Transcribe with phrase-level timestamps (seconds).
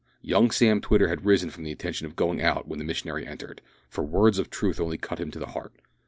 [0.23, 3.61] Young Sam Twitter had risen with the intention of going out when the missionary entered,
[3.87, 5.73] for words of truth only cut him to the heart.